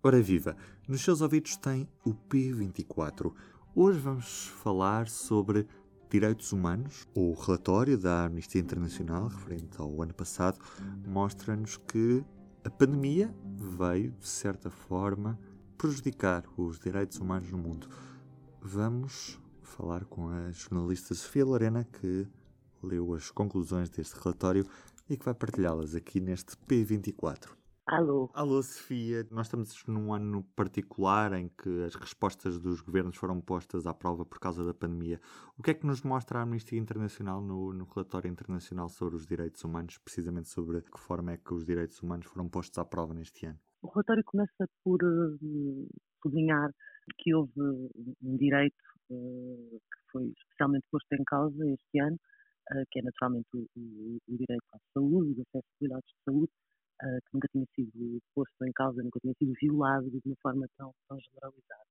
[0.00, 0.56] Ora viva,
[0.86, 3.34] nos seus ouvidos tem o P24.
[3.74, 5.66] Hoje vamos falar sobre
[6.08, 7.08] direitos humanos.
[7.16, 10.60] O relatório da Amnistia Internacional, referente ao ano passado,
[11.04, 12.24] mostra-nos que
[12.64, 15.36] a pandemia veio, de certa forma,
[15.76, 17.88] prejudicar os direitos humanos no mundo.
[18.62, 22.24] Vamos falar com a jornalista Sofia Lorena, que
[22.80, 24.64] leu as conclusões deste relatório
[25.10, 27.58] e que vai partilhá-las aqui neste P24.
[27.90, 28.28] Alô.
[28.34, 29.26] Alô, Sofia.
[29.30, 34.26] Nós estamos num ano particular em que as respostas dos governos foram postas à prova
[34.26, 35.18] por causa da pandemia.
[35.56, 39.26] O que é que nos mostra a Amnistia Internacional no, no relatório internacional sobre os
[39.26, 43.14] direitos humanos, precisamente sobre que forma é que os direitos humanos foram postos à prova
[43.14, 43.58] neste ano?
[43.80, 45.88] O relatório começa por uh,
[46.22, 46.70] sublinhar
[47.16, 52.16] que houve um direito uh, que foi especialmente posto em causa este ano,
[52.70, 56.24] uh, que é naturalmente o, o, o direito à saúde, o acesso a cuidados de
[56.26, 56.52] saúde,
[57.02, 60.66] uh, que nunca tinha sido posto em causa, nunca tinha sido violado de uma forma
[60.76, 61.88] tão, tão generalizada.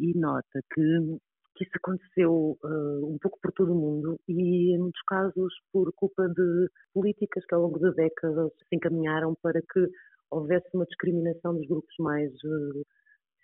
[0.00, 1.18] E nota que,
[1.56, 5.92] que isso aconteceu uh, um pouco por todo o mundo e, em muitos casos, por
[5.94, 9.88] culpa de políticas que ao longo de décadas se encaminharam para que
[10.30, 12.84] houvesse uma discriminação dos grupos mais, uh,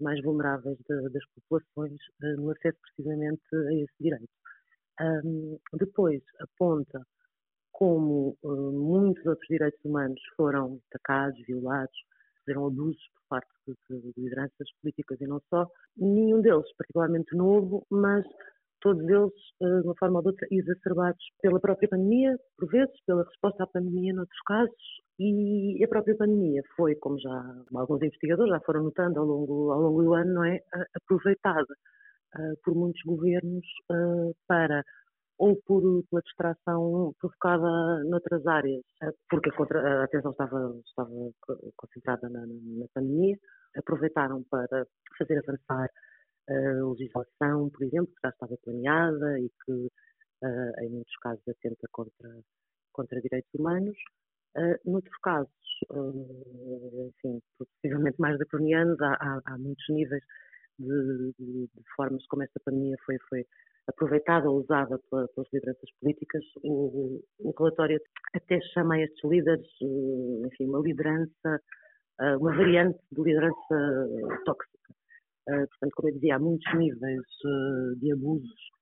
[0.00, 4.28] mais vulneráveis de, das populações no acesso precisamente a esse direito.
[5.00, 7.04] Um, depois aponta
[7.84, 11.94] como uh, muitos outros direitos humanos foram atacados, violados,
[12.38, 17.86] fizeram abusos por parte de, de, lideranças políticas e não só, nenhum deles particularmente novo,
[17.90, 18.24] mas
[18.80, 22.94] todos eles, uh, de uma forma ou de outra, exacerbados pela própria pandemia, por vezes,
[23.06, 28.50] pela resposta à pandemia noutros casos, e a própria pandemia foi, como já alguns investigadores
[28.50, 30.58] já foram notando ao longo, ao longo do ano, não é,
[30.96, 31.74] aproveitada
[32.34, 33.66] uh, por muitos governos
[34.48, 34.82] para
[35.38, 41.10] ou por, pela distração provocada noutras áreas, eh, porque a, contra, a atenção estava, estava
[41.76, 43.36] concentrada na, na, pandemia,
[43.76, 44.86] aproveitaram para
[45.18, 45.90] fazer avançar
[46.48, 51.88] a legislação, por exemplo, que já estava planeada e que, uh, em muitos casos, atenta
[51.90, 52.30] contra,
[52.92, 53.96] contra direitos humanos.
[54.56, 55.50] Uh, noutros casos,
[57.08, 60.22] enfim, possivelmente mais draconianos, há, há, há muitos níveis
[60.78, 63.46] de, de, de, formas como esta pandemia foi, foi
[63.86, 66.42] aproveitada ou usada pelas lideranças políticas.
[66.62, 68.00] O, o, relatório
[68.34, 71.60] até chama a estes líderes, eh, enfim, uma liderança,
[72.20, 74.08] eh, uma variante de liderança
[74.44, 74.78] tóxica.
[75.48, 77.22] Eh, portanto, como eu dizia, há muitos níveis
[78.00, 78.74] de abusos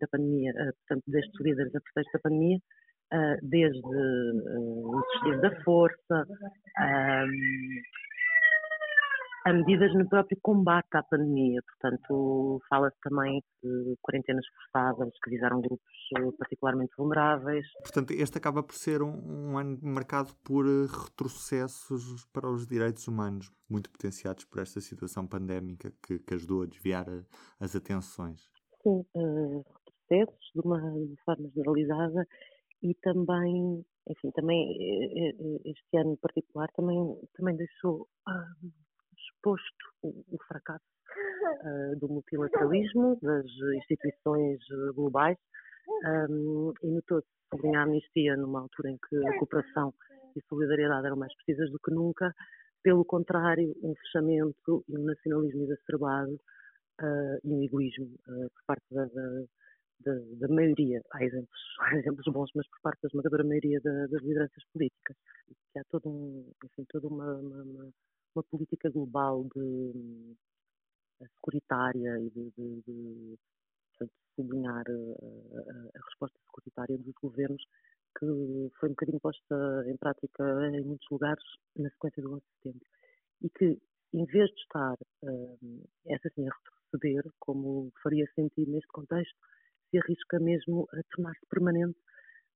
[0.00, 2.58] da pandemia, portanto, destes líderes a pretexto da pandemia,
[3.42, 6.26] desde o existir da força,
[9.44, 11.60] a medidas no próprio combate à pandemia.
[11.62, 17.66] Portanto, fala-se também de quarentenas forçadas que visaram grupos eh, particularmente vulneráveis.
[17.82, 19.12] Portanto, este acaba por ser um,
[19.52, 25.26] um ano marcado por eh, retrocessos para os direitos humanos, muito potenciados por esta situação
[25.26, 27.22] pandémica que, que ajudou a desviar a,
[27.60, 28.48] as atenções.
[28.82, 29.64] Sim, uh,
[30.08, 32.26] retrocessos de uma, de forma generalizada
[32.82, 34.78] e também, enfim, também
[35.64, 36.98] este ano em particular também,
[37.34, 38.83] também deixou uh,
[39.44, 40.84] exposto o, o fracasso
[41.20, 43.46] uh, do multilateralismo, das
[43.76, 44.58] instituições
[44.94, 45.36] globais,
[46.30, 49.92] um, e notou-se sobre a amnistia numa altura em que a cooperação
[50.34, 52.34] e solidariedade eram mais precisas do que nunca,
[52.82, 56.34] pelo contrário, um fechamento e um nacionalismo exacerbado
[57.00, 59.04] uh, e um egoísmo uh, por parte da,
[60.00, 64.06] da, da, maioria, há exemplos, há exemplos bons, mas por parte da esmagadora maioria da,
[64.06, 65.16] das lideranças políticas,
[65.72, 66.52] que há um,
[66.88, 67.92] toda uma, uma
[68.34, 70.36] uma política global de
[71.20, 73.38] eh, securitária e de, de, de
[74.36, 77.62] sublinhar a, eh, a, a, resposta securitária dos governos
[78.18, 78.26] que
[78.78, 81.44] foi um bocadinho posta em prática em muitos lugares
[81.76, 82.88] na sequência do 11 de setembro
[83.42, 83.82] e que
[84.14, 85.56] em vez de estar eh,
[86.06, 89.34] essa sim a retroceder, como faria sentido neste contexto,
[89.90, 91.98] se arrisca mesmo a tornar-se permanente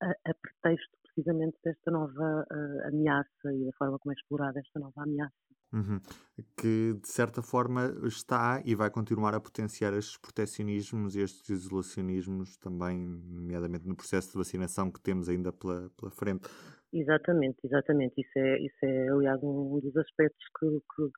[0.00, 4.78] a, a, pretexto precisamente desta nova uh, ameaça e da forma como é explorada esta
[4.78, 5.34] nova ameaça.
[5.72, 6.00] Uhum.
[6.56, 12.56] Que de certa forma está e vai continuar a potenciar estes proteccionismos e estes isolacionismos
[12.56, 16.48] também, nomeadamente no processo de vacinação que temos ainda pela, pela frente.
[16.92, 18.20] Exatamente, exatamente.
[18.20, 21.10] Isso é, isso é aliás, um dos aspectos que, que,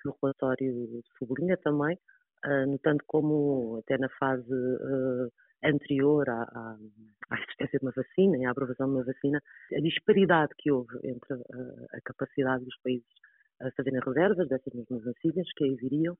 [0.00, 1.98] que o relatório sublinha também,
[2.44, 5.32] uh, notando como até na fase uh,
[5.64, 6.76] anterior à, à,
[7.30, 9.42] à, existência de uma vacina e à aprovação de uma vacina,
[9.74, 13.08] a disparidade que houve entre a, a capacidade dos países
[13.76, 16.16] fazerem reservas dessas mesmas vacinas que aí viriam.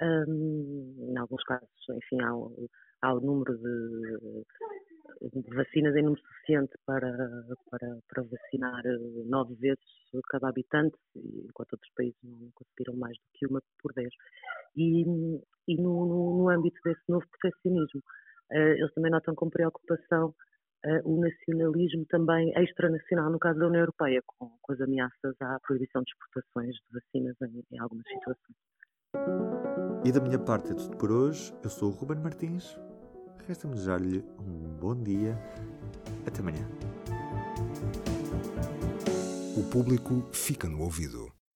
[0.00, 2.32] Um, em alguns casos, enfim, há,
[3.02, 7.12] há o número de, de, vacinas em número suficiente para,
[7.70, 8.82] para, para vacinar
[9.26, 9.84] nove vezes
[10.28, 14.08] cada habitante, enquanto outros países não viram mais do que uma por 10.
[14.76, 15.02] E,
[15.68, 18.00] e no, no, no âmbito desse novo proteccionismo,
[18.50, 20.34] uh, eles também notam com preocupação
[21.04, 26.02] o nacionalismo também extranacional, no caso da União Europeia, com, com as ameaças à proibição
[26.02, 28.56] de exportações de vacinas em, em algumas situações.
[30.04, 31.54] E da minha parte é tudo por hoje.
[31.62, 32.76] Eu sou o Ruben Martins.
[33.46, 35.38] Resta-me desejar-lhe um bom dia.
[36.26, 36.66] Até amanhã.
[39.56, 41.31] O público fica no ouvido.